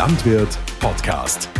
[0.00, 1.59] Landwirt Podcast.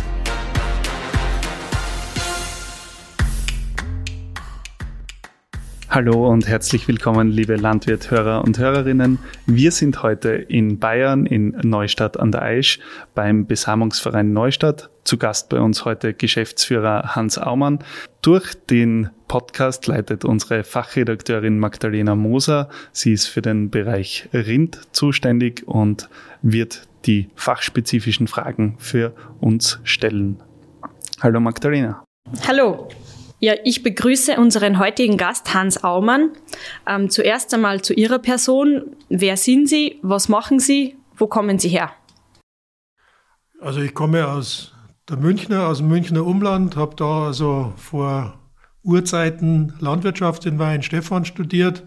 [5.93, 9.19] Hallo und herzlich willkommen, liebe Landwirthörer und Hörerinnen.
[9.45, 12.79] Wir sind heute in Bayern, in Neustadt an der Aisch,
[13.13, 14.89] beim Besamungsverein Neustadt.
[15.03, 17.79] Zu Gast bei uns heute Geschäftsführer Hans Aumann.
[18.21, 22.69] Durch den Podcast leitet unsere Fachredakteurin Magdalena Moser.
[22.93, 26.07] Sie ist für den Bereich Rind zuständig und
[26.41, 30.41] wird die fachspezifischen Fragen für uns stellen.
[31.19, 32.05] Hallo Magdalena.
[32.47, 32.87] Hallo.
[33.43, 36.29] Ja, ich begrüße unseren heutigen Gast Hans Aumann.
[36.87, 38.95] Ähm, zuerst einmal zu Ihrer Person.
[39.09, 39.97] Wer sind Sie?
[40.03, 40.95] Was machen Sie?
[41.15, 41.89] Wo kommen Sie her?
[43.59, 44.75] Also ich komme aus
[45.09, 48.37] der Münchner, aus dem Münchner Umland, habe da also vor
[48.83, 51.83] Urzeiten Landwirtschaft in Weihenstephan studiert,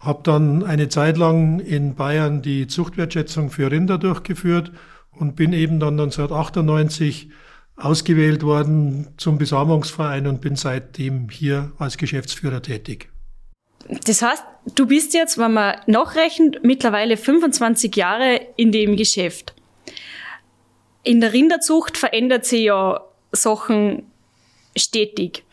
[0.00, 4.72] habe dann eine Zeit lang in Bayern die Zuchtwertschätzung für Rinder durchgeführt
[5.10, 7.28] und bin eben dann 1998
[7.76, 13.10] ausgewählt worden zum Besamungsverein und bin seitdem hier als Geschäftsführer tätig.
[14.04, 14.42] Das heißt,
[14.74, 19.54] du bist jetzt, wenn man nachrechnet, mittlerweile 25 Jahre in dem Geschäft.
[21.02, 24.04] In der Rinderzucht verändert sich ja Sachen
[24.76, 25.44] stetig.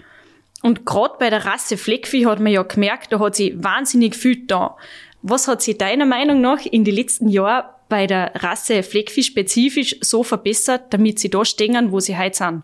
[0.64, 4.48] Und gerade bei der Rasse Fleckvieh hat man ja gemerkt, da hat sich wahnsinnig viel
[4.48, 4.78] da.
[5.22, 9.98] Was hat sich deiner Meinung nach in den letzten Jahren bei der Rasse Fleckvieh spezifisch
[10.02, 12.64] so verbessert, damit sie da stehen, wo sie heute sind?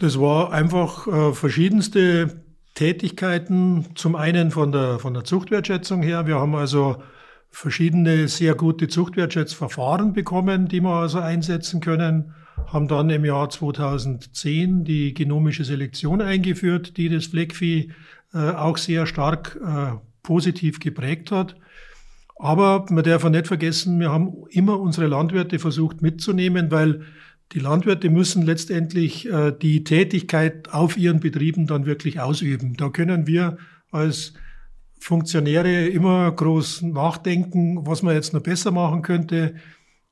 [0.00, 2.42] Das war einfach äh, verschiedenste
[2.74, 3.86] Tätigkeiten.
[3.94, 6.26] Zum einen von der, von der Zuchtwertschätzung her.
[6.26, 7.00] Wir haben also
[7.48, 12.34] verschiedene sehr gute Zuchtwertschätzverfahren bekommen, die wir also einsetzen können.
[12.66, 17.92] Haben dann im Jahr 2010 die genomische Selektion eingeführt, die das Fleckvieh
[18.34, 19.92] äh, auch sehr stark äh,
[20.24, 21.54] positiv geprägt hat.
[22.42, 27.02] Aber man darf auch nicht vergessen, wir haben immer unsere Landwirte versucht mitzunehmen, weil
[27.52, 32.76] die Landwirte müssen letztendlich äh, die Tätigkeit auf ihren Betrieben dann wirklich ausüben.
[32.78, 33.58] Da können wir
[33.90, 34.32] als
[34.98, 39.56] Funktionäre immer groß nachdenken, was man jetzt noch besser machen könnte.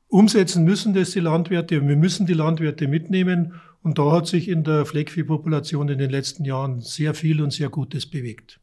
[0.09, 3.55] Umsetzen müssen das die Landwirte und wir müssen die Landwirte mitnehmen.
[3.83, 7.71] Und da hat sich in der Fleckviehpopulation in den letzten Jahren sehr viel und sehr
[7.71, 8.61] Gutes bewegt.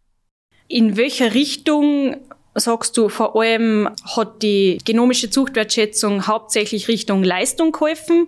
[0.67, 2.17] In welcher Richtung
[2.55, 8.27] sagst du, vor allem hat die genomische Zuchtwertschätzung hauptsächlich Richtung Leistung geholfen?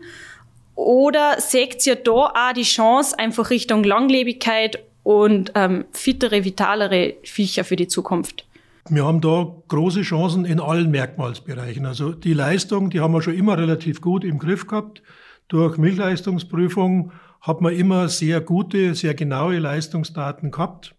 [0.75, 7.63] Oder seht ihr da auch die Chance einfach Richtung Langlebigkeit und ähm, fittere, vitalere Viecher
[7.63, 8.45] für die Zukunft?
[8.89, 11.85] Wir haben da große Chancen in allen Merkmalsbereichen.
[11.85, 15.01] Also die Leistung, die haben wir schon immer relativ gut im Griff gehabt.
[15.47, 17.11] Durch Milchleistungsprüfung
[17.41, 20.95] hat man immer sehr gute, sehr genaue Leistungsdaten gehabt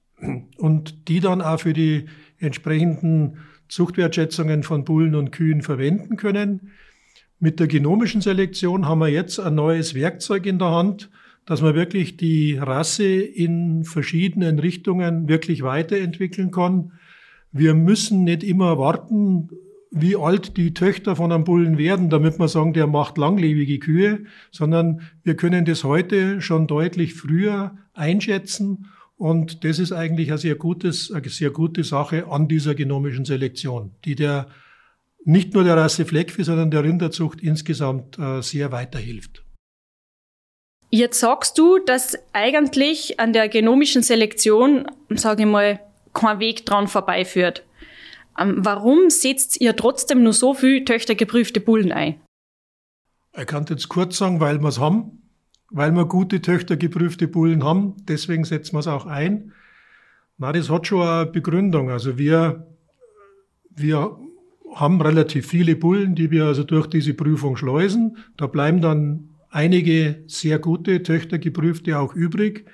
[0.57, 2.07] und die dann auch für die
[2.39, 3.39] entsprechenden
[3.69, 6.71] Zuchtwertschätzungen von Bullen und Kühen verwenden können.
[7.39, 11.11] Mit der genomischen Selektion haben wir jetzt ein neues Werkzeug in der Hand,
[11.47, 16.93] dass man wirklich die Rasse in verschiedenen Richtungen wirklich weiterentwickeln kann.
[17.53, 19.49] Wir müssen nicht immer warten,
[19.91, 24.25] wie alt die Töchter von einem Bullen werden, damit wir sagen, der macht langlebige Kühe,
[24.51, 28.87] sondern wir können das heute schon deutlich früher einschätzen
[29.19, 33.91] und das ist eigentlich ein sehr gutes, eine sehr gute Sache an dieser genomischen Selektion,
[34.05, 34.49] die der
[35.25, 39.45] nicht nur der Rasse Fleckvieh, sondern der Rinderzucht insgesamt äh, sehr weiterhilft.
[40.91, 45.81] Jetzt sagst du, dass eigentlich an der genomischen Selektion, sage ich mal,
[46.15, 47.65] kein Weg dran vorbeiführt.
[48.39, 52.21] Ähm, warum setzt ihr trotzdem nur so viel töchtergeprüfte Bullen ein?
[53.37, 55.18] Ich kann jetzt kurz sagen, weil wir es haben
[55.71, 57.95] weil wir gute Töchter geprüfte Bullen haben.
[58.09, 59.53] Deswegen setzen wir es auch ein.
[60.39, 61.91] Na, das hat schon eine Begründung.
[61.91, 62.67] Also wir,
[63.71, 64.19] wir
[64.75, 68.19] haben relativ viele Bullen, die wir also durch diese Prüfung schleusen.
[68.37, 72.67] Da bleiben dann einige sehr gute Töchter geprüfte auch übrig.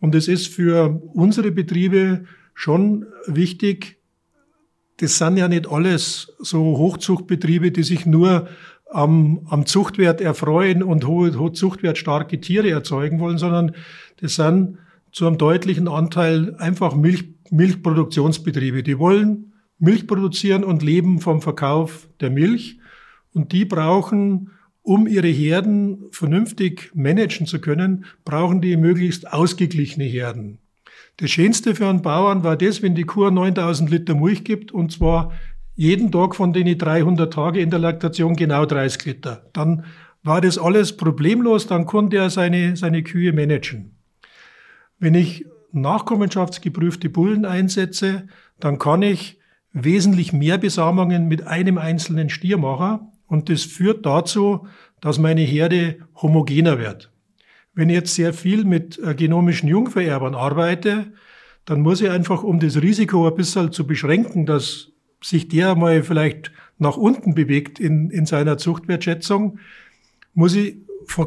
[0.00, 2.24] Und es ist für unsere Betriebe
[2.54, 3.98] schon wichtig,
[4.98, 8.48] das sind ja nicht alles so Hochzuchtbetriebe, die sich nur
[8.90, 13.72] am, am Zuchtwert erfreuen und hohe, hohe Zuchtwert starke Tiere erzeugen wollen, sondern
[14.20, 14.78] das sind
[15.12, 18.82] zu einem deutlichen Anteil einfach Milch, Milchproduktionsbetriebe.
[18.82, 22.78] Die wollen Milch produzieren und leben vom Verkauf der Milch.
[23.32, 24.50] Und die brauchen,
[24.82, 30.58] um ihre Herden vernünftig managen zu können, brauchen die möglichst ausgeglichene Herden.
[31.16, 34.90] Das Schönste für einen Bauern war das, wenn die Kuh 9000 Liter Milch gibt und
[34.92, 35.32] zwar
[35.80, 39.46] jeden Tag von den 300 Tage in der Laktation genau 30 Liter.
[39.54, 39.86] Dann
[40.22, 43.96] war das alles problemlos, dann konnte er seine, seine Kühe managen.
[44.98, 48.28] Wenn ich nachkommenschaftsgeprüfte Bullen einsetze,
[48.58, 49.40] dann kann ich
[49.72, 54.66] wesentlich mehr Besamungen mit einem einzelnen Stier machen und das führt dazu,
[55.00, 57.10] dass meine Herde homogener wird.
[57.72, 61.14] Wenn ich jetzt sehr viel mit äh, genomischen Jungvererbern arbeite,
[61.64, 64.89] dann muss ich einfach, um das Risiko ein bisschen zu beschränken, dass
[65.22, 69.58] sich der mal vielleicht nach unten bewegt in, in seiner Zuchtwertschätzung,
[70.34, 70.76] muss ich,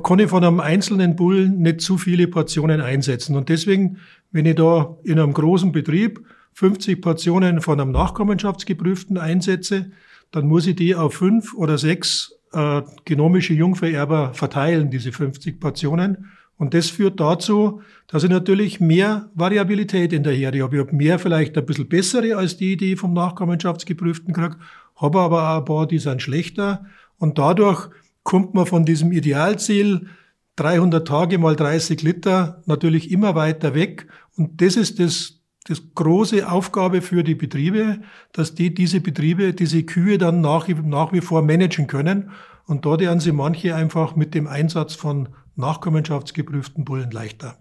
[0.04, 3.36] kann ich von einem einzelnen Bullen nicht zu viele Portionen einsetzen.
[3.36, 3.98] Und deswegen,
[4.32, 9.92] wenn ich da in einem großen Betrieb 50 Portionen von einem Nachkommenschaftsgeprüften einsetze,
[10.32, 16.32] dann muss ich die auf fünf oder sechs äh, genomische Jungvererber verteilen, diese 50 Portionen.
[16.64, 20.78] Und das führt dazu, dass ich natürlich mehr Variabilität in der Herde habe.
[20.78, 24.56] Ich habe mehr vielleicht ein bisschen bessere als die, die ich vom Nachkommenschaftsgeprüften kriege,
[24.96, 26.86] habe aber auch ein paar, die sind schlechter.
[27.18, 27.90] Und dadurch
[28.24, 30.08] kommt man von diesem Idealziel
[30.56, 34.08] 300 Tage mal 30 Liter natürlich immer weiter weg.
[34.38, 38.00] Und das ist das, das große Aufgabe für die Betriebe,
[38.32, 42.32] dass die diese Betriebe, diese Kühe dann nach, nach wie vor managen können.
[42.68, 47.58] Und dort werden sie manche einfach mit dem Einsatz von nachkommenschaftsgeprüften Bullen leichter.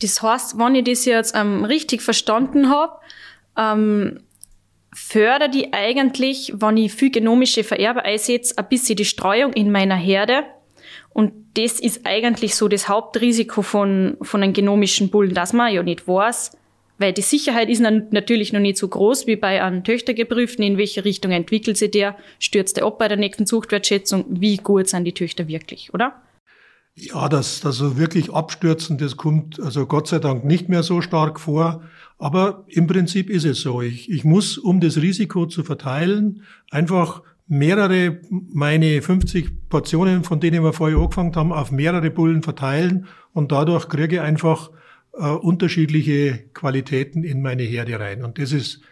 [0.00, 2.92] Das heißt, wenn ich das jetzt ähm, richtig verstanden habe,
[3.56, 4.20] ähm,
[4.92, 9.96] fördert die eigentlich, wenn ich viel genomische Vererber einsetze, ein bisschen die Streuung in meiner
[9.96, 10.44] Herde.
[11.10, 15.82] Und das ist eigentlich so das Hauptrisiko von, von einem genomischen Bullen, dass man ja
[15.82, 16.56] nicht weiß,
[16.98, 20.64] weil die Sicherheit ist natürlich noch nicht so groß wie bei einem Töchtergeprüften.
[20.64, 22.16] In welche Richtung entwickelt sich der?
[22.38, 24.24] Stürzt der ab bei der nächsten Zuchtwertschätzung?
[24.28, 26.22] Wie gut sind die Töchter wirklich, oder?
[26.94, 31.00] Ja, das, das so wirklich abstürzen, das kommt also Gott sei Dank nicht mehr so
[31.00, 31.82] stark vor.
[32.18, 33.82] Aber im Prinzip ist es so.
[33.82, 40.62] Ich, ich muss, um das Risiko zu verteilen, einfach mehrere, meine 50 Portionen, von denen
[40.62, 44.70] wir vorher angefangen haben, auf mehrere Bullen verteilen und dadurch kriege ich einfach
[45.14, 48.22] äh, unterschiedliche Qualitäten in meine Herde rein.
[48.22, 48.82] Und das ist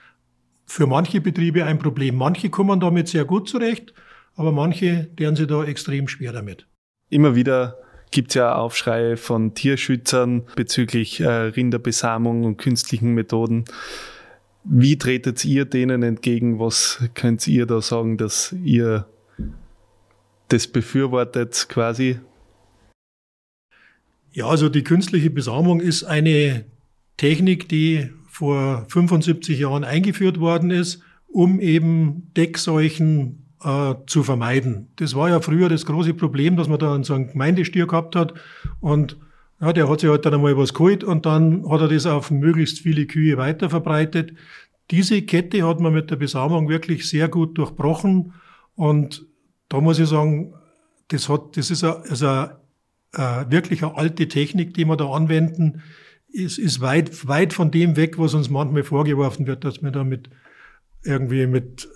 [0.66, 2.16] für manche Betriebe ein Problem.
[2.16, 3.94] Manche kommen damit sehr gut zurecht,
[4.34, 6.66] aber manche deren sie da extrem schwer damit.
[7.08, 7.78] Immer wieder
[8.10, 13.64] gibt es ja Aufschreie von Tierschützern bezüglich äh, Rinderbesamung und künstlichen Methoden.
[14.64, 16.58] Wie tretet ihr denen entgegen?
[16.58, 19.06] Was könnt ihr da sagen, dass ihr
[20.48, 22.18] das befürwortet quasi?
[24.32, 26.64] Ja, also die künstliche Besamung ist eine
[27.16, 34.88] Technik, die vor 75 Jahren eingeführt worden ist, um eben Deckseuchen äh, zu vermeiden.
[34.96, 38.34] Das war ja früher das große Problem, dass man da so einen Gemeindestier gehabt hat
[38.80, 39.16] und
[39.60, 42.30] ja, der hat sich halt dann einmal was geholt und dann hat er das auf
[42.30, 44.32] möglichst viele Kühe weiter verbreitet.
[44.90, 48.32] Diese Kette hat man mit der Besamung wirklich sehr gut durchbrochen
[48.74, 49.26] und
[49.68, 50.54] da muss ich sagen,
[51.08, 52.56] das hat, das ist eine, also eine,
[53.12, 55.82] äh, wirklich eine alte Technik, die wir da anwenden.
[56.32, 60.04] Es ist weit, weit von dem weg, was uns manchmal vorgeworfen wird, dass wir da
[60.04, 60.30] mit
[61.04, 61.88] irgendwie mit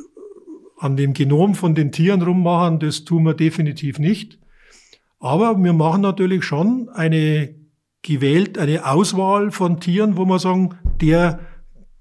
[0.79, 4.39] an dem Genom von den Tieren rummachen, das tun wir definitiv nicht.
[5.21, 7.55] Aber wir machen natürlich schon eine
[8.03, 11.41] gewählt, eine Auswahl von Tieren, wo wir sagen, der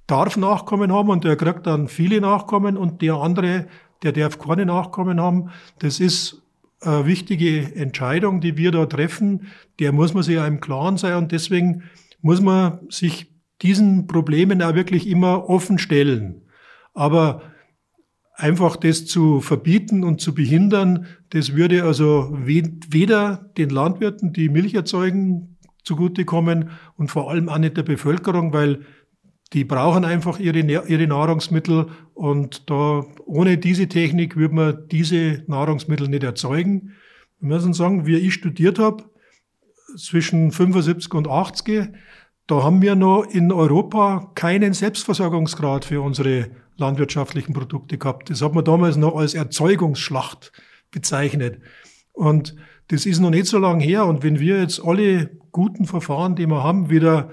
[0.08, 3.68] darf Nachkommen haben und der kriegt dann viele Nachkommen und der andere,
[4.04, 5.50] der darf keine Nachkommen haben.
[5.80, 6.42] Das ist
[6.82, 9.48] eine wichtige Entscheidung, die wir da treffen.
[9.80, 11.84] Der muss man sich ja im Klaren sein und deswegen
[12.22, 13.32] muss man sich
[13.62, 16.42] diesen Problemen auch wirklich immer offen stellen.
[16.94, 17.42] Aber
[18.34, 24.74] einfach das zu verbieten und zu behindern, das würde also weder den Landwirten, die Milch
[24.74, 28.86] erzeugen, zugutekommen und vor allem auch nicht der Bevölkerung, weil
[29.54, 36.08] die brauchen einfach ihre, ihre Nahrungsmittel und da ohne diese Technik würde man diese Nahrungsmittel
[36.08, 36.94] nicht erzeugen.
[37.40, 39.04] Wir müssen sagen, wie ich studiert habe,
[39.96, 41.90] zwischen 75 und 80,
[42.48, 48.30] da haben wir noch in Europa keinen Selbstversorgungsgrad für unsere landwirtschaftlichen Produkte gehabt.
[48.30, 50.52] Das hat man damals noch als Erzeugungsschlacht
[50.92, 51.60] bezeichnet.
[52.12, 52.56] Und
[52.88, 54.06] das ist noch nicht so lange her.
[54.06, 57.32] Und wenn wir jetzt alle guten Verfahren, die wir haben, wieder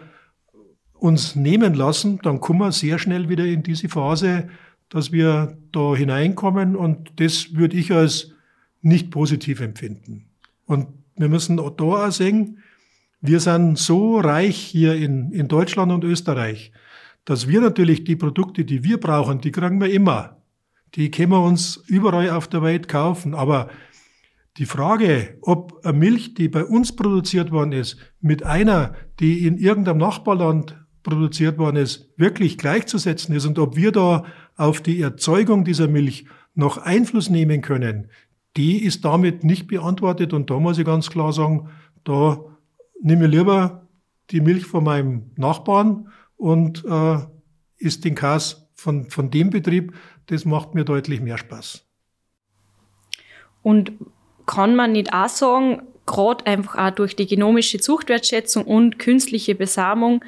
[0.95, 4.49] uns nehmen lassen, dann kommen wir sehr schnell wieder in diese Phase,
[4.89, 6.77] dass wir da hineinkommen.
[6.77, 8.33] Und das würde ich als
[8.83, 10.27] nicht positiv empfinden.
[10.67, 12.59] Und wir müssen da auch sehen,
[13.21, 16.73] wir sind so reich hier in, in Deutschland und Österreich
[17.25, 20.43] dass wir natürlich die Produkte, die wir brauchen, die kriegen wir immer.
[20.95, 23.35] Die können wir uns überall auf der Welt kaufen.
[23.35, 23.69] Aber
[24.57, 29.59] die Frage, ob eine Milch, die bei uns produziert worden ist, mit einer, die in
[29.59, 34.25] irgendeinem Nachbarland produziert worden ist, wirklich gleichzusetzen ist und ob wir da
[34.57, 38.11] auf die Erzeugung dieser Milch noch Einfluss nehmen können,
[38.57, 40.33] die ist damit nicht beantwortet.
[40.33, 41.69] Und da muss ich ganz klar sagen,
[42.05, 42.41] da
[43.01, 43.89] nehme ich lieber
[44.31, 46.09] die Milch von meinem Nachbarn
[46.41, 47.19] und äh,
[47.77, 49.95] ist den Kas von, von dem Betrieb,
[50.27, 51.87] das macht mir deutlich mehr Spaß.
[53.63, 53.93] Und
[54.47, 60.25] kann man nicht auch sagen, gerade einfach auch durch die genomische Zuchtwertschätzung und künstliche Besamung,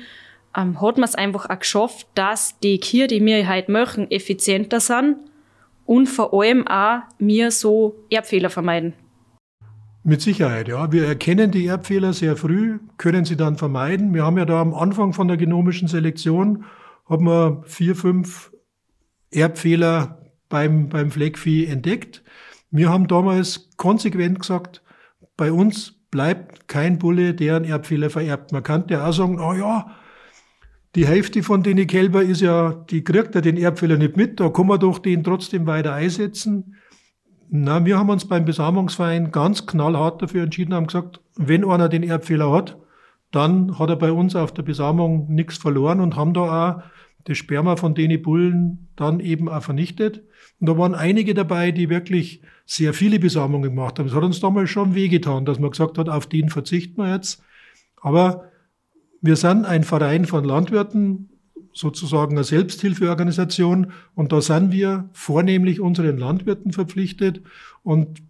[0.54, 4.80] ähm, hat man es einfach auch geschafft, dass die Kühe, die wir heute machen, effizienter
[4.80, 5.16] sind
[5.86, 8.92] und vor allem auch wir so Erbfehler vermeiden.
[10.04, 10.90] Mit Sicherheit, ja.
[10.90, 14.12] Wir erkennen die Erbfehler sehr früh, können sie dann vermeiden.
[14.14, 16.64] Wir haben ja da am Anfang von der genomischen Selektion,
[17.08, 18.52] haben wir vier, fünf
[19.30, 22.24] Erbfehler beim, beim Fleckvieh entdeckt.
[22.72, 24.82] Wir haben damals konsequent gesagt,
[25.36, 28.50] bei uns bleibt kein Bulle, der einen Erbfehler vererbt.
[28.50, 29.94] Man kann ja auch sagen, oh ja,
[30.96, 34.50] die Hälfte von den Kälber ist ja, die kriegt ja den Erbfehler nicht mit, da
[34.50, 36.76] kann man doch den trotzdem weiter einsetzen.
[37.54, 42.02] Na, wir haben uns beim Besamungsverein ganz knallhart dafür entschieden, haben gesagt, wenn einer den
[42.02, 42.78] Erbfehler hat,
[43.30, 46.82] dann hat er bei uns auf der Besamung nichts verloren und haben da auch
[47.24, 50.22] das Sperma von den Bullen dann eben auch vernichtet.
[50.60, 54.06] Und da waren einige dabei, die wirklich sehr viele Besamungen gemacht haben.
[54.06, 57.42] Das hat uns damals schon wehgetan, dass man gesagt hat, auf den verzichten wir jetzt.
[58.00, 58.44] Aber
[59.20, 61.31] wir sind ein Verein von Landwirten,
[61.72, 67.42] sozusagen eine Selbsthilfeorganisation und da sind wir vornehmlich unseren Landwirten verpflichtet
[67.82, 68.22] und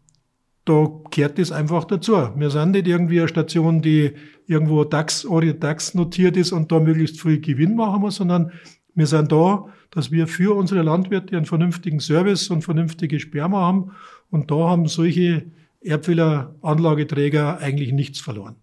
[0.65, 2.13] da kehrt es einfach dazu.
[2.37, 4.13] Wir sind nicht irgendwie eine Station, die
[4.47, 5.27] irgendwo DAX,
[5.59, 8.53] DAX notiert ist und da möglichst viel Gewinn machen muss, sondern
[8.95, 13.93] wir sind da, dass wir für unsere Landwirte einen vernünftigen Service und vernünftige Sperma haben
[14.31, 15.47] und da haben solche
[15.81, 18.57] Erbfehleranlageträger eigentlich nichts verloren.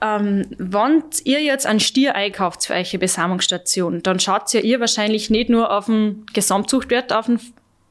[0.00, 5.30] Ähm, wenn ihr jetzt einen Stier einkauft für eure Besamungsstation, dann schaut ja ihr wahrscheinlich
[5.30, 7.40] nicht nur auf den Gesamtzuchtwert, auf den,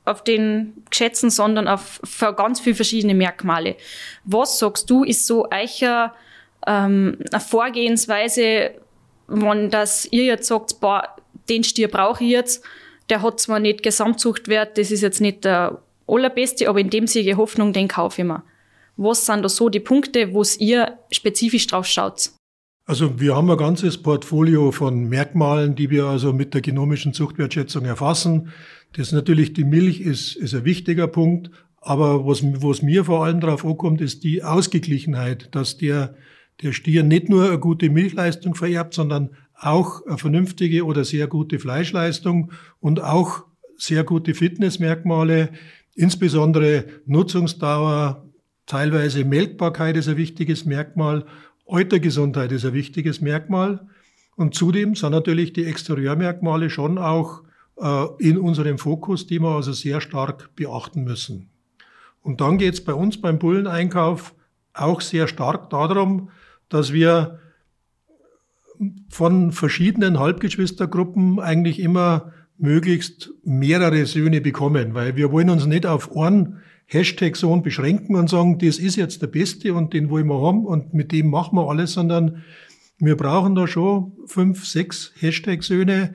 [0.06, 3.76] auf den Geschätzen, sondern auf für ganz viele verschiedene Merkmale.
[4.26, 6.14] Was sagst du, ist so eicher
[6.68, 8.72] ähm, eine Vorgehensweise,
[9.28, 11.16] wenn das ihr jetzt sagt, boah,
[11.50, 12.64] den Stier brauche ich jetzt,
[13.10, 17.38] der hat zwar nicht Gesamtzuchtwert, das ist jetzt nicht der allerbeste, aber in dem Siege
[17.38, 18.44] Hoffnung, den kaufe ich mir.
[18.96, 22.32] Was sind da so die Punkte, wo ihr spezifisch drauf schaut?
[22.86, 27.86] Also wir haben ein ganzes Portfolio von Merkmalen, die wir also mit der genomischen Zuchtwertschätzung
[27.86, 28.50] erfassen.
[28.94, 33.40] Das natürlich die Milch ist, ist ein wichtiger Punkt, aber was, was mir vor allem
[33.40, 36.16] darauf ankommt, ist die Ausgeglichenheit, dass der,
[36.62, 41.60] der Stier nicht nur eine gute Milchleistung vererbt, sondern auch eine vernünftige oder sehr gute
[41.60, 43.46] Fleischleistung und auch
[43.78, 45.50] sehr gute Fitnessmerkmale,
[45.96, 48.30] insbesondere Nutzungsdauer,
[48.66, 51.26] Teilweise Melkbarkeit ist ein wichtiges Merkmal,
[51.66, 53.88] Eutergesundheit ist ein wichtiges Merkmal.
[54.36, 57.44] Und zudem sind natürlich die Exterieurmerkmale schon auch
[57.78, 61.50] äh, in unserem Fokus, die wir also sehr stark beachten müssen.
[62.22, 64.34] Und dann geht es bei uns beim Bulleneinkauf
[64.74, 66.30] auch sehr stark darum,
[66.70, 67.40] dass wir
[69.10, 76.16] von verschiedenen Halbgeschwistergruppen eigentlich immer möglichst mehrere Söhne bekommen, weil wir wollen uns nicht auf
[76.16, 80.66] einen Hashtag-Sohn beschränken und sagen, das ist jetzt der Beste und den wollen wir haben
[80.66, 82.44] und mit dem machen wir alles, sondern
[83.00, 86.14] wir brauchen da schon fünf, sechs Hashtag-Söhne,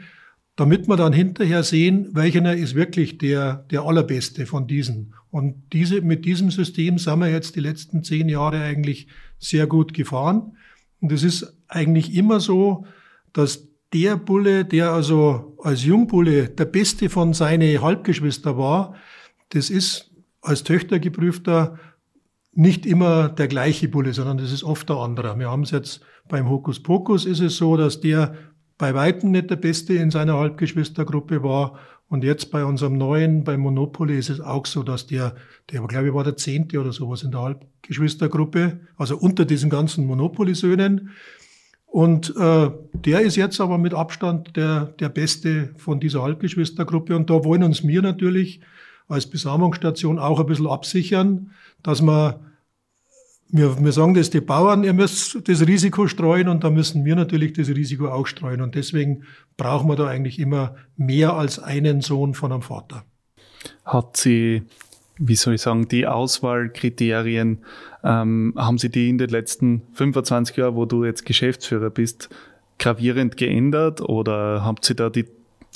[0.56, 5.14] damit wir dann hinterher sehen, welcher ist wirklich der, der allerbeste von diesen.
[5.30, 9.08] Und diese, mit diesem System sind wir jetzt die letzten zehn Jahre eigentlich
[9.38, 10.56] sehr gut gefahren.
[11.00, 12.86] Und es ist eigentlich immer so,
[13.32, 18.96] dass der Bulle, der also als Jungbulle der beste von seinen Halbgeschwister war,
[19.50, 20.07] das ist
[20.40, 21.78] als Töchtergeprüfter
[22.52, 25.38] nicht immer der gleiche Bulle, sondern das ist oft der andere.
[25.38, 28.34] Wir haben es jetzt beim Hokus Pokus ist es so, dass der
[28.78, 31.78] bei weitem nicht der Beste in seiner Halbgeschwistergruppe war.
[32.08, 35.34] Und jetzt bei unserem neuen, beim Monopoly ist es auch so, dass der,
[35.70, 40.06] der glaube ich war der Zehnte oder sowas in der Halbgeschwistergruppe, also unter diesen ganzen
[40.06, 41.10] Monopoly-Söhnen.
[41.86, 47.14] Und äh, der ist jetzt aber mit Abstand der, der Beste von dieser Halbgeschwistergruppe.
[47.14, 48.60] Und da wollen uns wir natürlich
[49.08, 51.50] als Besamungsstation auch ein bisschen absichern,
[51.82, 52.34] dass man
[53.50, 57.16] wir, wir sagen das die Bauern, ihr müsst das Risiko streuen und da müssen wir
[57.16, 58.60] natürlich das Risiko auch streuen.
[58.60, 59.24] Und deswegen
[59.56, 63.04] brauchen wir da eigentlich immer mehr als einen Sohn von einem Vater.
[63.84, 64.62] Hat sie,
[65.16, 67.64] wie soll ich sagen, die Auswahlkriterien,
[68.04, 72.28] ähm, haben Sie die in den letzten 25 Jahren, wo du jetzt Geschäftsführer bist,
[72.78, 75.24] gravierend geändert oder habt Sie da die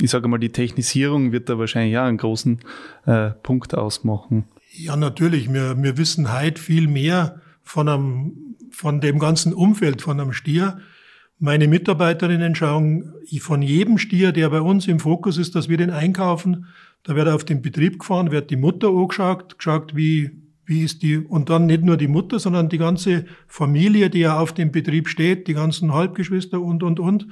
[0.01, 2.61] ich sage mal, die Technisierung wird da wahrscheinlich ja einen großen
[3.07, 4.45] äh, Punkt ausmachen.
[4.73, 5.53] Ja, natürlich.
[5.53, 10.79] Wir, wir wissen heute viel mehr von, einem, von dem ganzen Umfeld von einem Stier.
[11.39, 15.91] Meine Mitarbeiterinnen schauen von jedem Stier, der bei uns im Fokus ist, dass wir den
[15.91, 16.67] einkaufen.
[17.03, 20.31] Da wird auf den Betrieb gefahren, wird die Mutter angeschaut, geschaut, wie,
[20.65, 24.39] wie ist die, und dann nicht nur die Mutter, sondern die ganze Familie, die ja
[24.39, 27.27] auf dem Betrieb steht, die ganzen Halbgeschwister und, und, und.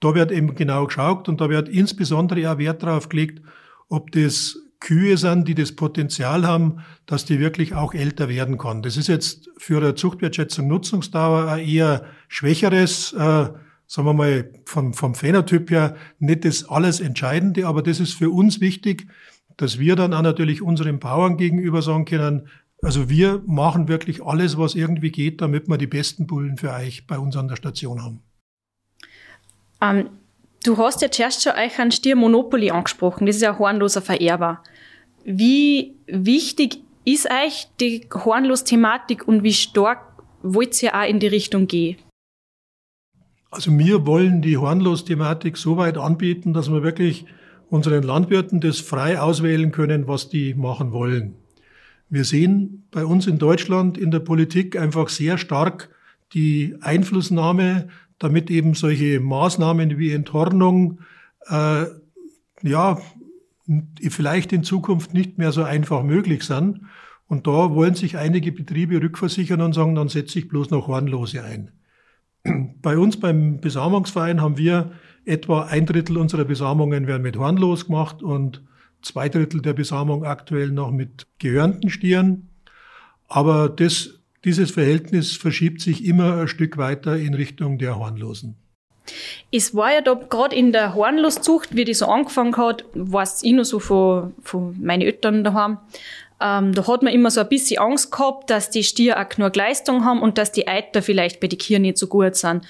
[0.00, 3.42] Da wird eben genau geschaut und da wird insbesondere auch Wert darauf gelegt,
[3.88, 8.82] ob das Kühe sind, die das Potenzial haben, dass die wirklich auch älter werden kann.
[8.82, 13.16] Das ist jetzt für eine Zuchtwertschätzung Nutzungsdauer ein eher schwächeres, äh,
[13.86, 18.30] sagen wir mal, vom, vom Phänotyp her nicht das alles Entscheidende, aber das ist für
[18.30, 19.06] uns wichtig,
[19.58, 22.48] dass wir dann auch natürlich unseren Bauern gegenüber sagen können,
[22.82, 27.06] also wir machen wirklich alles, was irgendwie geht, damit wir die besten Bullen für euch
[27.06, 28.22] bei uns an der Station haben.
[29.80, 30.10] Ähm,
[30.64, 33.26] du hast ja zuerst schon euch ein Stier Monopoly angesprochen.
[33.26, 34.62] Das ist ja hornloser Vererber.
[35.24, 40.00] Wie wichtig ist euch die Hornlos-Thematik und wie stark
[40.42, 41.96] wollt ihr auch in die Richtung gehen?
[43.50, 47.26] Also wir wollen die Hornlos-Thematik so weit anbieten, dass wir wirklich
[47.68, 51.34] unseren Landwirten das frei auswählen können, was die machen wollen.
[52.08, 55.90] Wir sehen bei uns in Deutschland in der Politik einfach sehr stark
[56.32, 57.88] die Einflussnahme,
[58.20, 61.00] damit eben solche Maßnahmen wie Enthornung
[61.48, 61.86] äh,
[62.62, 62.98] ja
[64.08, 66.82] vielleicht in Zukunft nicht mehr so einfach möglich sind.
[67.26, 71.42] Und da wollen sich einige Betriebe rückversichern und sagen, dann setze ich bloß noch Hornlose
[71.44, 71.70] ein.
[72.82, 74.92] Bei uns beim Besamungsverein haben wir
[75.24, 78.64] etwa ein Drittel unserer Besamungen werden mit Hornlos gemacht und
[79.02, 82.48] zwei Drittel der Besamung aktuell noch mit gehörnten Stieren.
[83.28, 88.56] Aber das, dieses Verhältnis verschiebt sich immer ein Stück weiter in Richtung der Hornlosen.
[89.50, 93.52] Es war ja da gerade in der Hornloszucht, wie die so angefangen hat, weiß ich
[93.52, 95.78] noch so von, von meinen Eltern daheim,
[96.40, 99.54] ähm, da hat man immer so ein bisschen Angst gehabt, dass die Stiere auch genug
[99.56, 102.66] Leistung haben und dass die Eiter vielleicht bei den Kühen nicht so gut sind.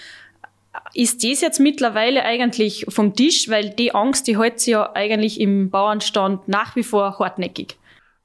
[0.93, 5.41] Ist das jetzt mittlerweile eigentlich vom Tisch, weil die Angst, die hält sich ja eigentlich
[5.41, 7.77] im Bauernstand nach wie vor hartnäckig?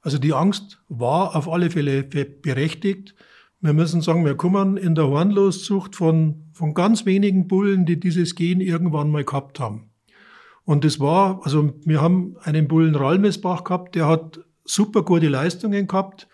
[0.02, 3.14] Also die Angst war auf alle Fälle berechtigt.
[3.60, 8.34] Wir müssen sagen, wir kommen in der Hornloszucht von, von ganz wenigen Bullen, die dieses
[8.34, 9.90] Gen irgendwann mal gehabt haben.
[10.64, 15.86] Und das war, also wir haben einen Bullen Ralmesbach gehabt, der hat super gute Leistungen
[15.86, 16.28] gehabt,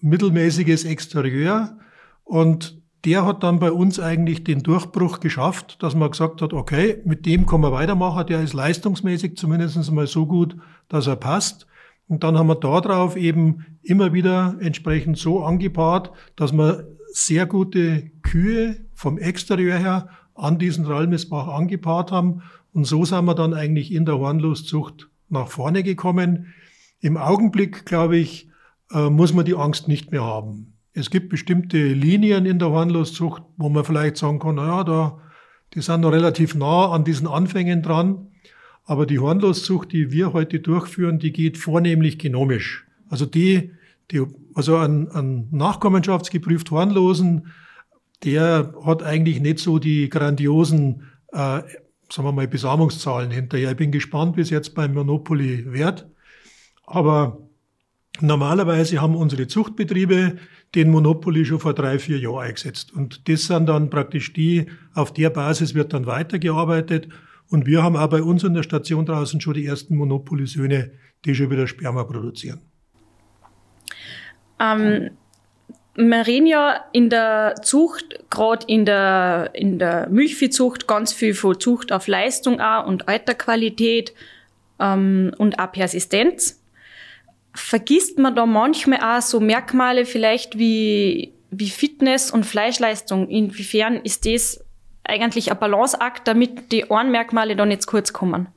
[0.00, 1.78] mittelmäßiges Exterieur
[2.24, 7.00] und der hat dann bei uns eigentlich den Durchbruch geschafft, dass man gesagt hat, okay,
[7.04, 10.56] mit dem kann man weitermachen, der ist leistungsmäßig zumindest mal so gut,
[10.88, 11.66] dass er passt.
[12.10, 18.10] Und dann haben wir darauf eben immer wieder entsprechend so angepaart, dass wir sehr gute
[18.22, 22.42] Kühe vom Exterieur her an diesen Ralmesbach angepaart haben.
[22.72, 26.52] Und so sind wir dann eigentlich in der Hornloszucht nach vorne gekommen.
[26.98, 28.50] Im Augenblick, glaube ich,
[28.90, 30.78] äh, muss man die Angst nicht mehr haben.
[30.92, 35.18] Es gibt bestimmte Linien in der Hornloszucht, wo man vielleicht sagen kann, naja, da,
[35.74, 38.29] die sind noch relativ nah an diesen Anfängen dran.
[38.90, 42.88] Aber die Hornloszucht, die wir heute durchführen, die geht vornehmlich genomisch.
[43.08, 43.70] Also die,
[44.10, 44.20] die
[44.52, 47.52] also ein, ein nachkommenschaftsgeprüft Hornlosen,
[48.24, 51.62] der hat eigentlich nicht so die grandiosen, äh,
[52.10, 53.70] sagen wir mal, Besamungszahlen hinterher.
[53.70, 56.08] Ich bin gespannt, wie es jetzt beim Monopoly wird.
[56.84, 57.38] Aber
[58.20, 60.38] normalerweise haben unsere Zuchtbetriebe
[60.74, 62.92] den Monopoly schon vor drei, vier Jahren eingesetzt.
[62.92, 67.06] Und das sind dann praktisch die, auf der Basis wird dann weitergearbeitet.
[67.50, 70.92] Und wir haben auch bei uns in der Station draußen schon die ersten Monopoly-Söhne,
[71.24, 72.60] die schon wieder Sperma produzieren.
[74.60, 75.10] Ähm,
[75.96, 81.58] wir reden ja in der Zucht, gerade in der, in der Milchviehzucht, ganz viel von
[81.58, 84.14] Zucht auf Leistung auch und Alterqualität
[84.78, 86.60] ähm, und auch Persistenz
[87.54, 93.28] vergisst man da manchmal auch so Merkmale vielleicht wie, wie Fitness und Fleischleistung?
[93.28, 94.64] Inwiefern ist das
[95.10, 98.48] eigentlich ein Balanceakt, damit die einen Merkmale da nicht zu kurz kommen?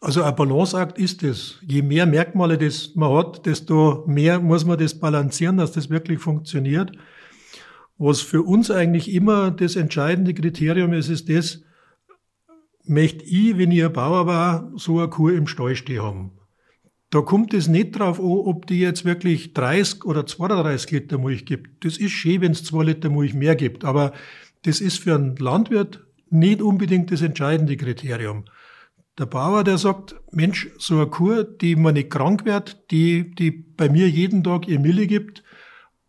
[0.00, 1.60] Also ein Balanceakt ist es.
[1.62, 6.18] Je mehr Merkmale das man hat, desto mehr muss man das balancieren, dass das wirklich
[6.18, 6.92] funktioniert.
[7.96, 11.62] Was für uns eigentlich immer das entscheidende Kriterium ist, ist das,
[12.84, 16.32] möchte ich, wenn ich ein Bauer war, so eine Kuh im Stall stehen haben.
[17.10, 21.46] Da kommt es nicht drauf an, ob die jetzt wirklich 30 oder 32 Liter Milch
[21.46, 21.84] gibt.
[21.84, 23.84] Das ist schön, wenn es 2 Liter Milch mehr gibt.
[23.84, 24.12] Aber
[24.64, 28.44] das ist für einen Landwirt nicht unbedingt das entscheidende Kriterium.
[29.18, 33.52] Der Bauer, der sagt, Mensch, so eine Kuh, die mir nicht krank wird, die, die
[33.52, 35.44] bei mir jeden Tag ihr Milch gibt,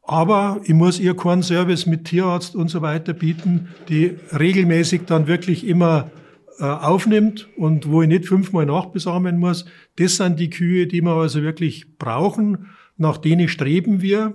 [0.02, 5.28] aber ich muss ihr keinen Service mit Tierarzt und so weiter bieten, die regelmäßig dann
[5.28, 6.12] wirklich immer
[6.60, 9.66] äh, aufnimmt und wo ich nicht fünfmal nachbesamen muss.
[9.98, 12.70] Das sind die Kühe, die wir also wirklich brauchen.
[12.98, 14.34] Nach denen streben wir.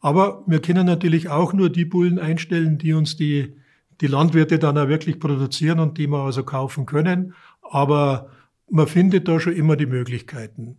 [0.00, 3.56] Aber wir können natürlich auch nur die Bullen einstellen, die uns die,
[4.00, 7.34] die Landwirte dann auch wirklich produzieren und die wir also kaufen können.
[7.62, 8.30] Aber
[8.70, 10.76] man findet da schon immer die Möglichkeiten.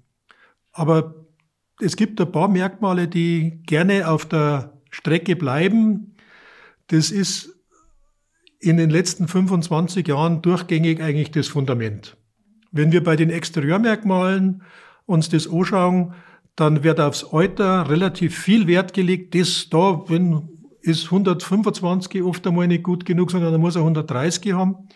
[0.71, 1.25] Aber
[1.81, 6.15] es gibt ein paar Merkmale, die gerne auf der Strecke bleiben.
[6.87, 7.55] Das ist
[8.59, 12.17] in den letzten 25 Jahren durchgängig eigentlich das Fundament.
[12.71, 14.63] Wenn wir bei den Exterieurmerkmalen
[15.05, 16.13] uns das anschauen,
[16.59, 19.35] dann wird aufs Alter relativ viel Wert gelegt.
[19.35, 20.49] Das da, wenn
[20.81, 24.87] ist 125 oft einmal nicht gut genug, sondern dann muss er 130 haben.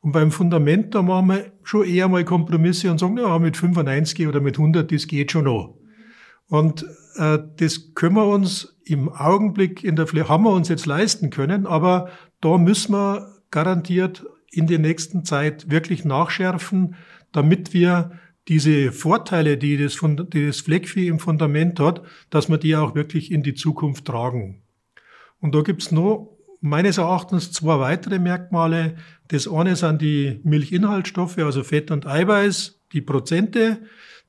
[0.00, 4.26] Und beim Fundament, da machen wir schon eher mal Kompromisse und sagen, ja, mit 95
[4.26, 5.76] oder mit 100, das geht schon noch.
[6.48, 6.84] Und
[7.16, 11.30] äh, das können wir uns im Augenblick in der Fläche, haben wir uns jetzt leisten
[11.30, 16.96] können, aber da müssen wir garantiert in der nächsten Zeit wirklich nachschärfen,
[17.30, 18.12] damit wir
[18.50, 20.00] diese Vorteile, die das,
[20.32, 24.60] die das Fleckvieh im Fundament hat, dass wir die auch wirklich in die Zukunft tragen.
[25.40, 28.96] Und da gibt's noch meines Erachtens zwei weitere Merkmale.
[29.28, 33.82] Das eine sind die Milchinhaltsstoffe, also Fett und Eiweiß, die Prozente,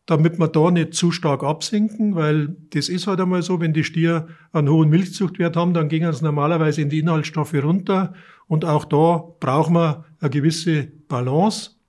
[0.05, 3.83] damit wir da nicht zu stark absinken, weil das ist halt einmal so, wenn die
[3.83, 8.13] Stier einen hohen Milchzuchtwert haben, dann gehen es normalerweise in die Inhaltsstoffe runter
[8.47, 11.80] und auch da brauchen wir eine gewisse Balance.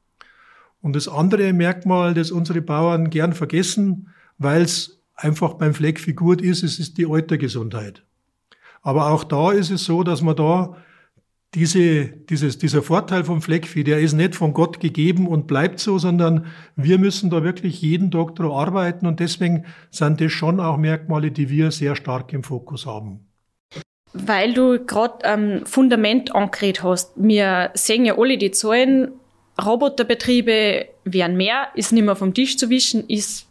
[0.83, 6.63] Und das andere Merkmal, das unsere Bauern gern vergessen, weil es einfach beim Fleckfigur ist,
[6.63, 8.05] es ist die Altergesundheit.
[8.83, 10.77] Aber auch da ist es so, dass man da
[11.55, 15.99] diese, dieses, dieser Vorteil vom Fleckvieh, der ist nicht von Gott gegeben und bleibt so,
[15.99, 20.79] sondern wir müssen da wirklich jeden Tag daran arbeiten und deswegen sind das schon auch
[20.79, 23.27] Merkmale, die wir sehr stark im Fokus haben.
[24.15, 29.13] Weil du gerade ähm, Fundament angeredet hast, wir sehen ja alle die Zahlen,
[29.61, 33.47] Roboterbetriebe werden mehr, ist nicht mehr vom Tisch zu wischen, ist,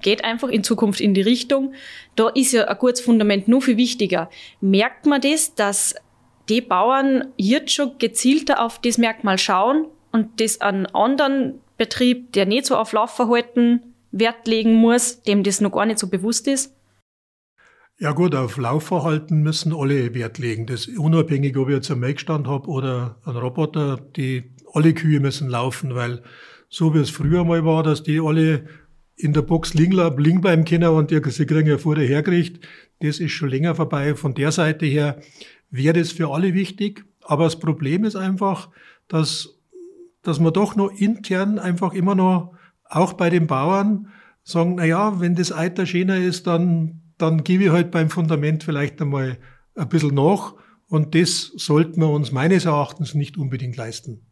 [0.00, 1.74] geht einfach in Zukunft in die Richtung.
[2.16, 4.30] Da ist ja ein gutes Fundament nur viel wichtiger.
[4.60, 5.94] Merkt man das, dass
[6.48, 12.46] die Bauern jetzt schon gezielter auf das Merkmal schauen und das an anderen Betrieb, der
[12.46, 16.74] nicht so auf Laufverhalten Wert legen muss, dem das noch gar nicht so bewusst ist?
[17.98, 20.66] Ja gut, auf Laufverhalten müssen alle Wert legen.
[20.66, 25.48] Das unabhängig, ob ich jetzt einen Melkstand habe oder einen Roboter, die alle Kühe müssen
[25.48, 26.22] laufen, weil
[26.68, 28.64] so wie es früher mal war, dass die alle
[29.16, 32.66] in der Box liegen, liegen bleiben können und sie kriegen ja vorher hergerichtet,
[33.00, 34.14] das ist schon länger vorbei.
[34.14, 35.20] Von der Seite her
[35.70, 37.04] wäre das für alle wichtig.
[37.22, 38.70] Aber das Problem ist einfach,
[39.08, 39.58] dass,
[40.22, 42.54] dass man doch noch intern einfach immer noch,
[42.84, 44.08] auch bei den Bauern,
[44.42, 48.64] sagen, na ja, wenn das Alter schöner ist, dann, dann gebe ich halt beim Fundament
[48.64, 49.38] vielleicht einmal
[49.76, 50.54] ein bisschen nach.
[50.88, 54.26] Und das sollten wir uns meines Erachtens nicht unbedingt leisten.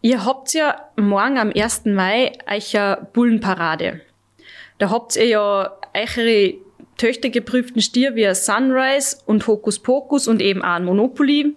[0.00, 1.86] Ihr habt ja morgen am 1.
[1.86, 2.76] Mai euch
[3.12, 4.00] Bullenparade.
[4.78, 6.54] Da habt ihr ja eure
[6.96, 11.56] töchtergeprüften Stier wie Sunrise und Hokus Pokus und eben auch ein Monopoly,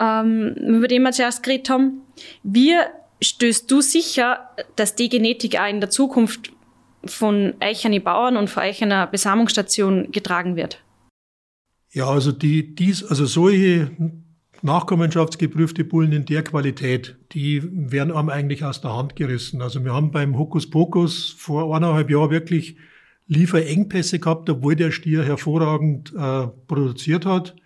[0.00, 2.02] ähm, über den wir zuerst geredet haben.
[2.42, 2.74] Wie
[3.22, 6.52] stößt du sicher, dass die Genetik auch in der Zukunft
[7.04, 10.82] von die Bauern und von euch einer Besamungsstation getragen wird?
[11.92, 13.90] Ja, also die, dies, also solche
[14.62, 19.62] nachkommenschaftsgeprüfte Bullen in der Qualität, die werden einem eigentlich aus der Hand gerissen.
[19.62, 22.76] Also wir haben beim Hokus Pokus vor eineinhalb Jahren wirklich
[23.26, 27.56] Lieferengpässe gehabt, obwohl der Stier hervorragend äh, produziert hat.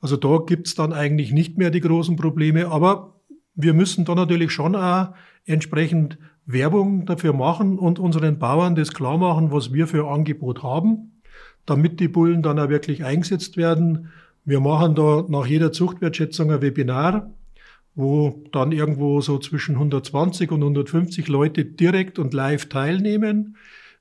[0.00, 3.20] Also da gibt's dann eigentlich nicht mehr die großen Probleme, aber
[3.54, 5.14] wir müssen da natürlich schon auch
[5.46, 11.22] entsprechend Werbung dafür machen und unseren Bauern das klar machen, was wir für Angebot haben,
[11.64, 14.10] damit die Bullen dann auch wirklich eingesetzt werden.
[14.44, 17.32] Wir machen da nach jeder Zuchtwertschätzung ein Webinar,
[17.94, 23.56] wo dann irgendwo so zwischen 120 und 150 Leute direkt und live teilnehmen.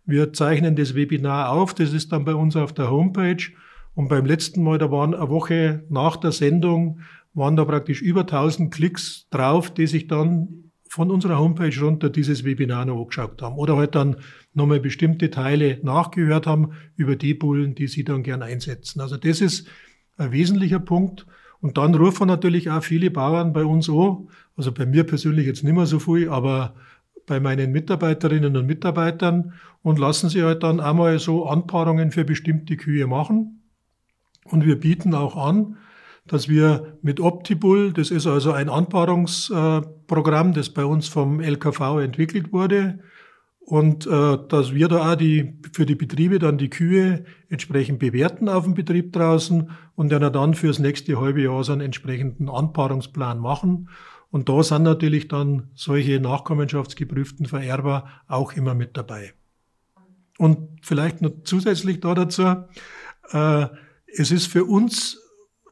[0.06, 3.44] Wir zeichnen das Webinar auf, das ist dann bei uns auf der Homepage.
[3.96, 7.00] Und beim letzten Mal, da waren eine Woche nach der Sendung,
[7.34, 12.44] waren da praktisch über 1000 Klicks drauf, die sich dann von unserer Homepage runter dieses
[12.44, 14.18] Webinar noch angeschaut haben oder halt dann
[14.54, 19.00] nochmal bestimmte Teile nachgehört haben über die Bullen, die sie dann gern einsetzen.
[19.00, 19.68] Also das ist
[20.18, 21.26] ein wesentlicher Punkt.
[21.62, 24.18] Und dann rufen natürlich auch viele Bauern bei uns an,
[24.58, 26.76] also bei mir persönlich jetzt nicht mehr so viel, aber
[27.26, 32.76] bei meinen Mitarbeiterinnen und Mitarbeitern und lassen sie halt dann einmal so Anpaarungen für bestimmte
[32.76, 33.62] Kühe machen.
[34.46, 35.78] Und wir bieten auch an,
[36.28, 42.52] dass wir mit Optibull, das ist also ein Anpaarungsprogramm, das bei uns vom LKV entwickelt
[42.54, 43.00] wurde,
[43.66, 48.50] und äh, dass wir da auch die, für die Betriebe dann die Kühe entsprechend bewerten
[48.50, 53.40] auf dem Betrieb draußen und dann dann fürs nächste halbe Jahr so einen entsprechenden Anpaarungsplan
[53.40, 53.90] machen.
[54.32, 59.34] Und da sind natürlich dann solche nachkommenschaftsgeprüften Vererber auch immer mit dabei.
[60.38, 62.44] Und vielleicht noch zusätzlich da dazu,
[63.32, 63.68] äh,
[64.08, 65.20] es ist für uns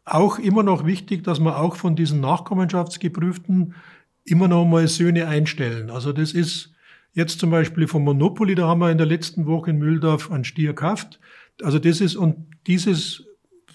[0.06, 3.75] auch immer noch wichtig, dass wir auch von diesen Nachkommenschaftsgeprüften
[4.23, 5.89] immer noch mal Söhne einstellen.
[5.89, 6.73] Also das ist
[7.13, 10.43] jetzt zum Beispiel vom Monopoly, da haben wir in der letzten Woche in Mühldorf einen
[10.43, 11.19] Stier gekauft.
[11.62, 13.26] Also das ist, und dieses,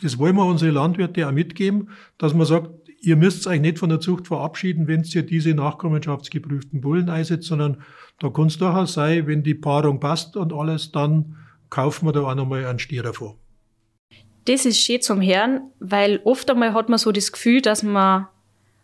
[0.03, 2.71] das wollen wir unsere Landwirte auch mitgeben, dass man sagt,
[3.01, 7.83] ihr müsst euch nicht von der Zucht verabschieden, wenn ihr diese nachkommenschaftsgeprüften Bullen einsetzt, sondern
[8.19, 11.37] da kann es durchaus sein, wenn die Paarung passt und alles, dann
[11.71, 13.37] kaufen wir da auch nochmal einen Stier davor.
[14.47, 18.29] Das ist schön zum Hören, weil oft einmal hat man so das Gefühl, dass man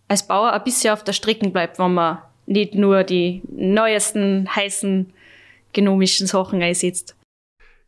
[0.08, 2.18] als Bauer ein bisschen auf der Strecke bleibt, wenn man
[2.52, 5.12] nicht nur die neuesten, heißen,
[5.72, 7.16] genomischen Sachen einsetzt.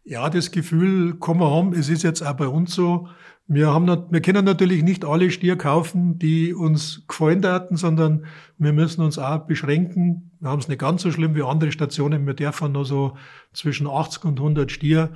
[0.05, 1.73] Ja, das Gefühl kann man haben.
[1.73, 3.09] Es ist jetzt auch bei uns so.
[3.47, 8.25] Wir haben, wir können natürlich nicht alle Stier kaufen, die uns gefallen hatten, sondern
[8.57, 10.31] wir müssen uns auch beschränken.
[10.41, 12.27] Wir haben es nicht ganz so schlimm wie andere Stationen.
[12.27, 13.17] Wir dürfen nur so
[13.53, 15.11] zwischen 80 und 100 Stier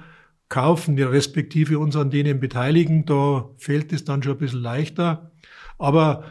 [0.50, 3.06] kaufen, respektive uns an denen beteiligen.
[3.06, 5.30] Da fällt es dann schon ein bisschen leichter.
[5.78, 6.24] Aber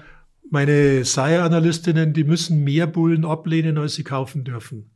[0.49, 4.89] meine Sire-Analystinnen, die müssen mehr Bullen ablehnen, als sie kaufen dürfen.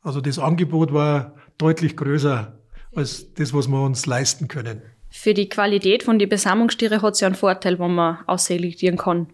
[0.00, 2.58] Also das Angebot war deutlich größer
[2.94, 4.82] als das, was wir uns leisten können.
[5.10, 9.28] Für die Qualität von den Besamungsstiere hat es ja einen Vorteil, wenn man ausselektieren kann.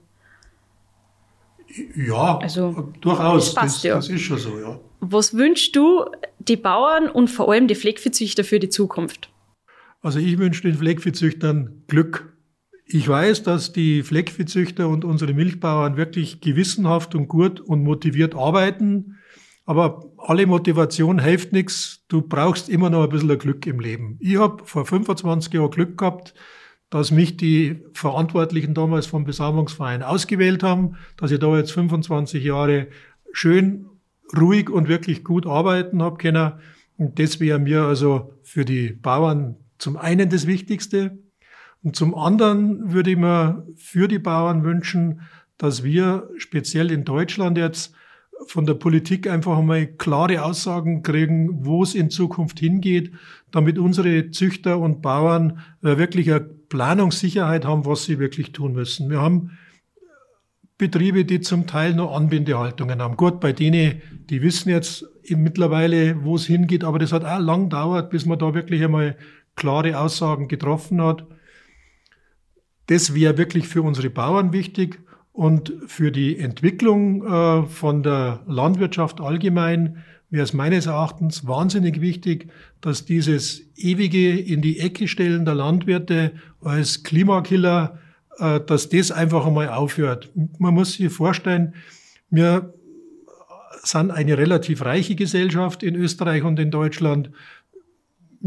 [1.97, 3.47] Ja, also, durchaus.
[3.47, 3.95] Das, passt, das, ja.
[3.97, 4.79] das ist schon so, ja.
[5.01, 6.05] Was wünschst du
[6.39, 9.31] die Bauern und vor allem die Fleckviehzüchter für die Zukunft?
[10.01, 12.34] Also ich wünsche den Fleckviehzüchtern Glück
[12.87, 19.17] ich weiß, dass die Fleckviehzüchter und unsere Milchbauern wirklich gewissenhaft und gut und motiviert arbeiten.
[19.65, 22.05] Aber alle Motivation hilft nichts.
[22.09, 24.19] Du brauchst immer noch ein bisschen Glück im Leben.
[24.21, 26.35] Ich habe vor 25 Jahren Glück gehabt,
[26.91, 32.89] dass mich die Verantwortlichen damals vom Besamungsverein ausgewählt haben, dass ich da jetzt 25 Jahre
[33.33, 33.87] schön,
[34.37, 36.53] ruhig und wirklich gut arbeiten habe können.
[36.97, 41.19] Und das wäre mir also für die Bauern zum einen das Wichtigste.
[41.85, 45.21] Und zum anderen würde ich mir für die Bauern wünschen,
[45.59, 47.95] dass wir speziell in Deutschland jetzt
[48.47, 53.13] von der Politik einfach einmal klare Aussagen kriegen, wo es in Zukunft hingeht,
[53.51, 59.11] damit unsere Züchter und Bauern äh, wirklich eine Planungssicherheit haben, was sie wirklich tun müssen.
[59.11, 59.53] Wir haben
[60.79, 63.17] Betriebe, die zum Teil noch Anbindehaltungen haben.
[63.17, 67.65] Gut, bei denen, die wissen jetzt mittlerweile, wo es hingeht, aber das hat auch lang
[67.65, 69.17] gedauert, bis man da wirklich einmal
[69.55, 71.27] klare Aussagen getroffen hat.
[72.87, 75.01] Das wäre wirklich für unsere Bauern wichtig
[75.33, 82.51] und für die Entwicklung äh, von der Landwirtschaft allgemein wäre es meines Erachtens wahnsinnig wichtig,
[82.81, 87.99] dass dieses ewige in die Ecke stellen der Landwirte als Klimakiller,
[88.39, 90.31] äh, dass das einfach einmal aufhört.
[90.59, 91.75] Man muss sich vorstellen,
[92.31, 92.75] wir
[93.83, 97.31] sind eine relativ reiche Gesellschaft in Österreich und in Deutschland.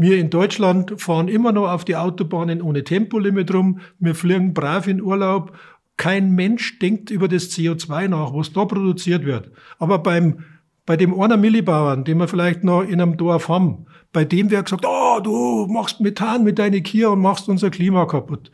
[0.00, 3.80] Wir in Deutschland fahren immer noch auf die Autobahnen ohne Tempolimit rum.
[3.98, 5.58] Wir fliegen brav in Urlaub.
[5.96, 9.50] Kein Mensch denkt über das CO2 nach, was da produziert wird.
[9.80, 10.44] Aber beim,
[10.86, 14.66] bei dem einer Millibauern, den wir vielleicht noch in einem Dorf haben, bei dem wird
[14.66, 18.52] gesagt, oh, du machst Methan mit deinen Kier und machst unser Klima kaputt.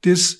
[0.00, 0.38] Das,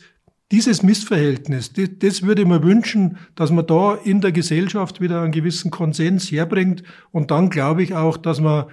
[0.53, 5.21] dieses Missverhältnis, das, das würde ich mir wünschen, dass man da in der Gesellschaft wieder
[5.21, 6.83] einen gewissen Konsens herbringt.
[7.11, 8.65] Und dann glaube ich auch, dass man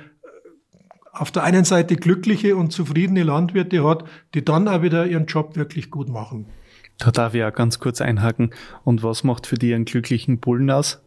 [1.14, 5.56] auf der einen Seite glückliche und zufriedene Landwirte hat, die dann auch wieder ihren Job
[5.56, 6.48] wirklich gut machen.
[6.98, 8.52] Da darf ich auch ganz kurz einhaken.
[8.84, 11.04] Und was macht für die einen glücklichen Bullen aus?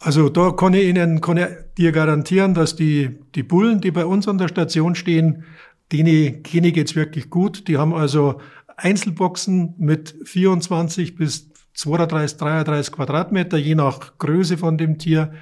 [0.00, 1.46] Also da kann ich Ihnen kann ich
[1.78, 5.44] dir garantieren, dass die, die Bullen, die bei uns an der Station stehen,
[5.92, 7.68] denen, denen geht's wirklich gut.
[7.68, 8.40] Die haben also
[8.76, 15.32] Einzelboxen mit 24 bis 32, 33 Quadratmeter, je nach Größe von dem Tier.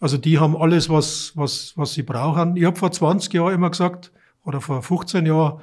[0.00, 2.56] Also die haben alles, was, was, was sie brauchen.
[2.56, 4.12] Ich habe vor 20 Jahren immer gesagt,
[4.44, 5.60] oder vor 15 Jahren,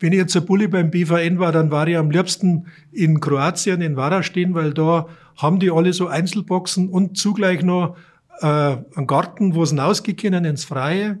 [0.00, 3.80] wenn ich jetzt ein Bulli beim BVN war, dann war ich am liebsten in Kroatien,
[3.80, 7.96] in Vara weil da haben die alle so Einzelboxen und zugleich noch
[8.40, 11.18] äh, einen Garten, wo sie rausgehen ins Freie.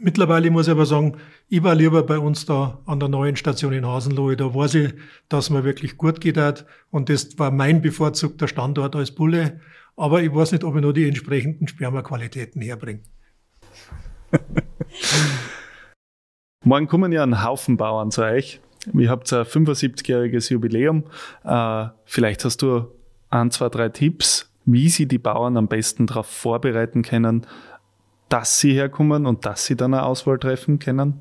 [0.00, 3.74] Mittlerweile muss ich aber sagen, ich war lieber bei uns da an der neuen Station
[3.74, 4.38] in Hasenlohe.
[4.38, 4.94] Da weiß ich,
[5.28, 6.64] dass mir wirklich gut geht hat.
[6.90, 9.60] Und das war mein bevorzugter Standort als Bulle.
[9.96, 13.02] Aber ich weiß nicht, ob ich nur die entsprechenden Spermaqualitäten herbringe.
[16.64, 18.60] Morgen kommen ja ein Haufen Bauern zu euch.
[18.94, 21.04] Ihr habt ein 75-jähriges Jubiläum.
[21.44, 22.86] Äh, vielleicht hast du
[23.30, 27.46] ein, zwei, drei Tipps, wie sie die Bauern am besten darauf vorbereiten können,
[28.28, 31.20] dass sie herkommen und dass sie dann eine Auswahl treffen können?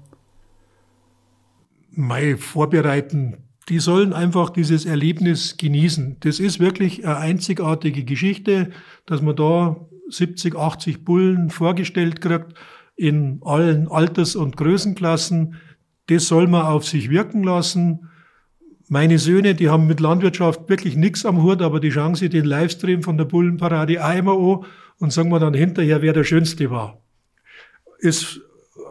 [1.91, 6.17] Mai vorbereiten die sollen einfach dieses Erlebnis genießen.
[6.21, 8.71] Das ist wirklich eine einzigartige Geschichte,
[9.05, 12.53] dass man da 70, 80 Bullen vorgestellt kriegt
[12.95, 15.55] in allen Alters- und Größenklassen.
[16.07, 18.09] Das soll man auf sich wirken lassen.
[18.89, 22.45] Meine Söhne, die haben mit Landwirtschaft wirklich nichts am Hut, aber die schauen sich den
[22.45, 24.65] Livestream von der Bullenparade immer an
[24.97, 27.01] und sagen mir dann hinterher, wer der Schönste war.
[27.99, 28.41] Ist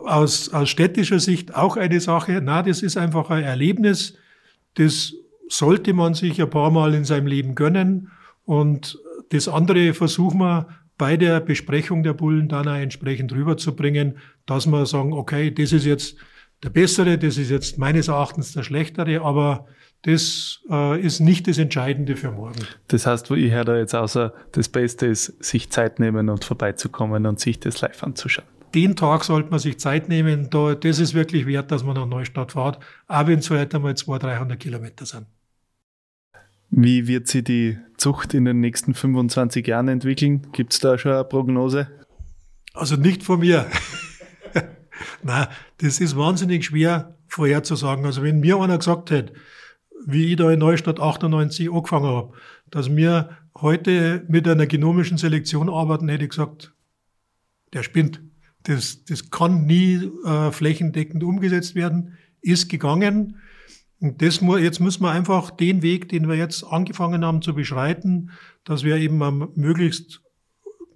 [0.06, 2.40] aus, aus städtischer Sicht auch eine Sache.
[2.42, 4.16] Na, das ist einfach ein Erlebnis
[4.74, 5.14] das
[5.48, 8.10] sollte man sich ein paar Mal in seinem Leben gönnen.
[8.44, 8.98] Und
[9.30, 14.86] das andere versuchen wir bei der Besprechung der Bullen dann auch entsprechend rüberzubringen, dass wir
[14.86, 16.16] sagen, okay, das ist jetzt
[16.62, 19.66] der bessere, das ist jetzt meines Erachtens der schlechtere, aber
[20.02, 22.66] das äh, ist nicht das Entscheidende für morgen.
[22.88, 26.44] Das heißt, wo ich höre da jetzt außer, das Beste ist, sich Zeit nehmen und
[26.44, 28.48] vorbeizukommen und sich das live anzuschauen.
[28.74, 30.48] Den Tag sollte man sich Zeit nehmen.
[30.50, 32.78] Da, das ist wirklich wert, dass man nach Neustadt fährt,
[33.08, 35.26] auch wenn es heute mal 200, 300 Kilometer sind.
[36.70, 40.46] Wie wird sich die Zucht in den nächsten 25 Jahren entwickeln?
[40.52, 41.88] Gibt es da schon eine Prognose?
[42.72, 43.66] Also nicht von mir.
[45.22, 48.04] Nein, das ist wahnsinnig schwer vorherzusagen.
[48.04, 49.32] Also wenn mir einer gesagt hätte,
[50.06, 52.32] wie ich da in Neustadt 98 angefangen habe,
[52.70, 56.72] dass wir heute mit einer genomischen Selektion arbeiten, hätte ich gesagt,
[57.72, 58.20] der spinnt.
[58.64, 63.36] Das, das kann nie äh, flächendeckend umgesetzt werden, ist gegangen.
[64.00, 68.30] Und das, jetzt müssen wir einfach den Weg, den wir jetzt angefangen haben zu beschreiten,
[68.64, 69.18] dass wir eben
[69.54, 70.22] möglichst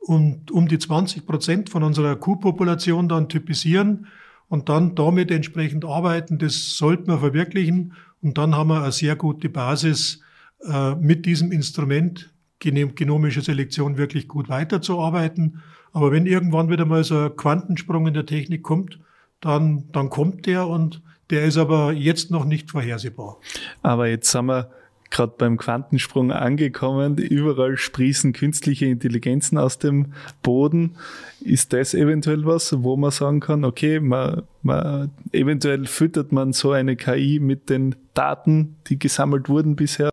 [0.00, 4.06] um, um die 20 Prozent von unserer Kuhpopulation dann typisieren
[4.48, 6.38] und dann damit entsprechend arbeiten.
[6.38, 7.94] Das sollten wir verwirklichen.
[8.22, 10.20] Und dann haben wir eine sehr gute Basis,
[10.66, 15.60] äh, mit diesem Instrument genomische Selektion wirklich gut weiterzuarbeiten.
[15.94, 18.98] Aber wenn irgendwann wieder mal so ein Quantensprung in der Technik kommt,
[19.40, 23.38] dann, dann kommt der und der ist aber jetzt noch nicht vorhersehbar.
[23.80, 24.70] Aber jetzt sind wir
[25.10, 27.16] gerade beim Quantensprung angekommen.
[27.18, 30.96] Überall sprießen künstliche Intelligenzen aus dem Boden.
[31.40, 36.72] Ist das eventuell was, wo man sagen kann, okay, man, man, eventuell füttert man so
[36.72, 40.10] eine KI mit den Daten, die gesammelt wurden bisher?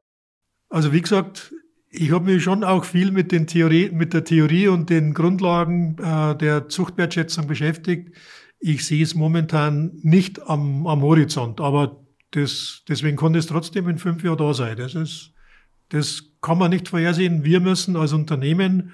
[0.69, 1.51] Also wie gesagt,
[1.91, 5.97] ich habe mich schon auch viel mit, den Theorie, mit der Theorie und den Grundlagen
[5.99, 8.15] äh, der Zuchtwertschätzung beschäftigt.
[8.59, 11.97] Ich sehe es momentan nicht am, am Horizont, aber
[12.31, 14.77] das, deswegen konnte es trotzdem in fünf Jahren da sein.
[14.77, 15.33] Das ist,
[15.89, 17.43] das kann man nicht vorhersehen.
[17.43, 18.91] Wir müssen als Unternehmen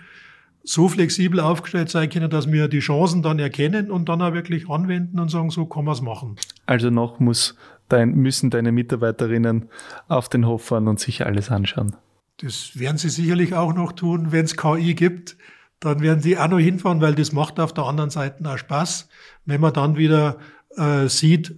[0.64, 4.70] so flexibel aufgestellt sein können, dass wir die Chancen dann erkennen und dann auch wirklich
[4.70, 6.36] anwenden und sagen, so kann man es machen.
[6.66, 7.56] Also noch muss
[7.90, 9.70] dein, müssen deine Mitarbeiterinnen
[10.08, 11.96] auf den Hof fahren und sich alles anschauen.
[12.38, 15.38] Das werden sie sicherlich auch noch tun, wenn es KI gibt.
[15.80, 19.10] Dann werden sie auch noch hinfahren, weil das macht auf der anderen Seite auch Spaß,
[19.46, 20.38] wenn man dann wieder
[20.76, 21.56] äh, sieht,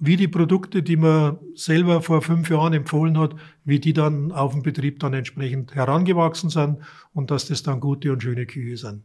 [0.00, 4.52] wie die Produkte, die man selber vor fünf Jahren empfohlen hat, wie die dann auf
[4.52, 6.78] dem Betrieb dann entsprechend herangewachsen sind
[7.14, 9.02] und dass das dann gute und schöne Kühe sind.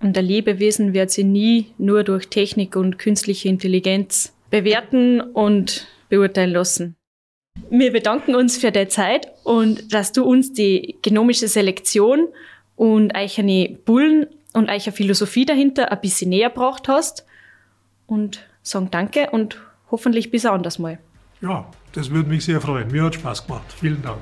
[0.00, 6.50] Und der Lebewesen wird sie nie nur durch Technik und künstliche Intelligenz bewerten und beurteilen
[6.50, 6.96] lassen.
[7.70, 12.28] Wir bedanken uns für die Zeit und dass du uns die genomische Selektion
[12.76, 17.24] und eichene Bullen und eicher Philosophie dahinter ein bisschen näher gebracht hast
[18.06, 20.98] und sagen Danke und hoffentlich bis anders mal.
[21.40, 22.90] Ja, das würde mich sehr freuen.
[22.90, 23.72] Mir hat Spaß gemacht.
[23.78, 24.20] Vielen Dank.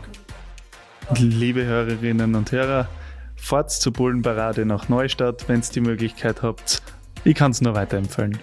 [1.19, 2.89] Liebe Hörerinnen und Hörer,
[3.37, 6.83] fahrt zur Bullenparade nach Neustadt, wenn ihr die Möglichkeit habt.
[7.25, 8.39] Ich kann es nur weiterempfehlen.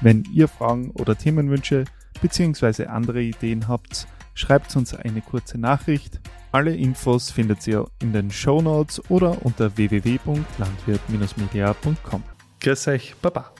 [0.00, 1.84] Wenn ihr Fragen oder Themenwünsche
[2.20, 2.86] bzw.
[2.86, 6.20] andere Ideen habt, schreibt uns eine kurze Nachricht.
[6.52, 12.22] Alle Infos findet ihr in den Show Notes oder unter www.landwirt-media.com.
[12.60, 13.53] Grüß euch, Baba.